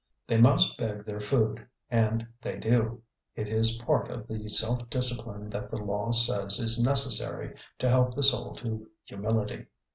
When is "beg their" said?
0.79-1.21